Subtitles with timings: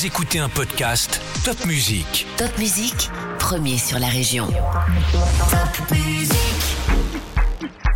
[0.00, 2.26] Vous écoutez un podcast Top Music.
[2.38, 4.48] Top Musique, premier sur la région.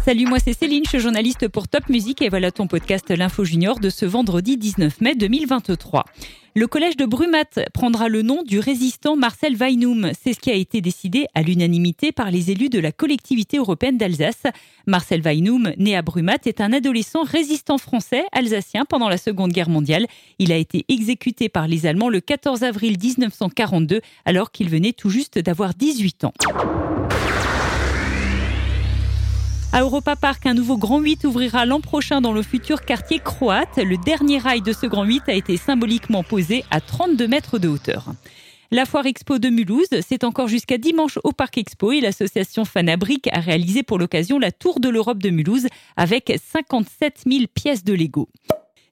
[0.05, 3.43] Salut, moi c'est Céline, je suis journaliste pour Top Music et voilà ton podcast L'Info
[3.43, 6.05] Junior de ce vendredi 19 mai 2023.
[6.55, 10.11] Le collège de Brumat prendra le nom du résistant Marcel Weinum.
[10.13, 13.97] C'est ce qui a été décidé à l'unanimité par les élus de la collectivité européenne
[13.97, 14.43] d'Alsace.
[14.87, 19.71] Marcel Weinum, né à Brumat, est un adolescent résistant français alsacien pendant la Seconde Guerre
[19.71, 20.07] mondiale.
[20.39, 25.09] Il a été exécuté par les Allemands le 14 avril 1942 alors qu'il venait tout
[25.09, 26.35] juste d'avoir 18 ans.
[29.75, 33.77] À Europa Park, un nouveau Grand 8 ouvrira l'an prochain dans le futur quartier croate.
[33.79, 37.67] Le dernier rail de ce Grand 8 a été symboliquement posé à 32 mètres de
[37.67, 38.13] hauteur.
[38.71, 43.29] La foire expo de Mulhouse, c'est encore jusqu'à dimanche au Parc Expo et l'association Fanabric
[43.33, 45.67] a réalisé pour l'occasion la Tour de l'Europe de Mulhouse
[45.97, 48.29] avec 57 000 pièces de Lego.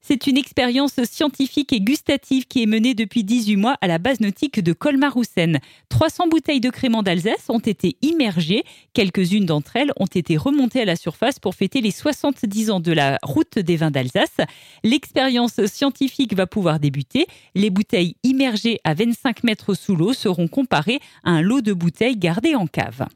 [0.05, 4.19] C'est une expérience scientifique et gustative qui est menée depuis 18 mois à la base
[4.19, 5.61] nautique de Colmar-Roussen.
[5.91, 8.65] 300 bouteilles de crément d'Alsace ont été immergées.
[8.95, 12.91] Quelques-unes d'entre elles ont été remontées à la surface pour fêter les 70 ans de
[12.91, 14.39] la route des vins d'Alsace.
[14.83, 17.27] L'expérience scientifique va pouvoir débuter.
[17.55, 22.17] Les bouteilles immergées à 25 mètres sous l'eau seront comparées à un lot de bouteilles
[22.17, 23.07] gardées en cave.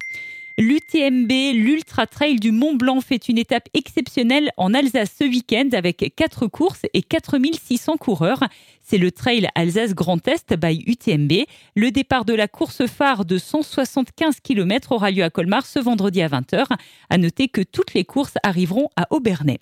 [0.58, 6.14] L'UTMB, l'Ultra Trail du Mont Blanc, fait une étape exceptionnelle en Alsace ce week-end avec
[6.16, 8.42] quatre courses et 4600 coureurs.
[8.80, 11.44] C'est le Trail Alsace Grand Est by UTMB.
[11.74, 16.22] Le départ de la course phare de 175 km aura lieu à Colmar ce vendredi
[16.22, 16.64] à 20h.
[17.10, 19.60] À noter que toutes les courses arriveront à Aubernais.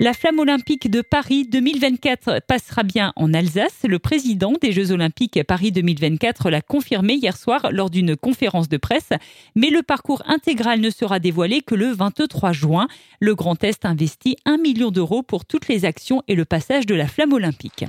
[0.00, 3.80] La flamme olympique de Paris 2024 passera bien en Alsace.
[3.82, 8.76] Le président des Jeux olympiques Paris 2024 l'a confirmé hier soir lors d'une conférence de
[8.76, 9.08] presse.
[9.56, 12.86] Mais le parcours intégral ne sera dévoilé que le 23 juin.
[13.18, 16.94] Le Grand Est investit 1 million d'euros pour toutes les actions et le passage de
[16.94, 17.84] la flamme olympique.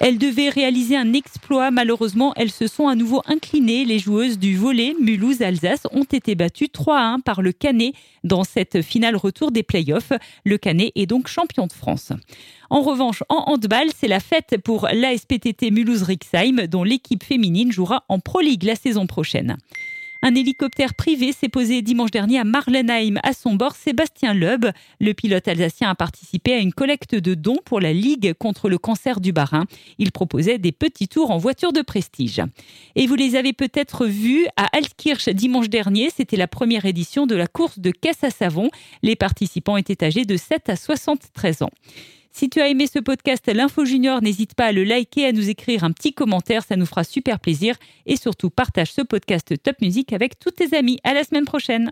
[0.00, 1.70] Elles devaient réaliser un exploit.
[1.70, 3.84] Malheureusement, elles se sont à nouveau inclinées.
[3.84, 7.92] Les joueuses du volet Mulhouse-Alsace ont été battues 3 à 1 par le Canet
[8.24, 10.12] dans cette finale retour des playoffs.
[10.46, 12.12] Le Canet est donc champion de France.
[12.70, 18.20] En revanche, en handball, c'est la fête pour l'ASPTT Mulhouse-Rixheim, dont l'équipe féminine jouera en
[18.20, 19.58] Pro League la saison prochaine.
[20.22, 23.18] Un hélicoptère privé s'est posé dimanche dernier à Marlenheim.
[23.22, 24.66] À son bord, Sébastien Loeb,
[25.00, 28.76] le pilote alsacien, a participé à une collecte de dons pour la Ligue contre le
[28.76, 29.64] cancer du barin.
[29.96, 32.42] Il proposait des petits tours en voiture de prestige.
[32.96, 36.10] Et vous les avez peut-être vus à Altkirch dimanche dernier.
[36.14, 38.68] C'était la première édition de la course de caisse à savon.
[39.02, 41.70] Les participants étaient âgés de 7 à 73 ans.
[42.32, 45.50] Si tu as aimé ce podcast L'Info Junior, n'hésite pas à le liker, à nous
[45.50, 47.76] écrire un petit commentaire, ça nous fera super plaisir.
[48.06, 50.98] Et surtout, partage ce podcast Top Music avec tous tes amis.
[51.02, 51.90] À la semaine prochaine.